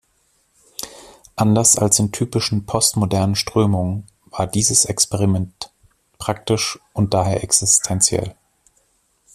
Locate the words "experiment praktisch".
4.85-6.79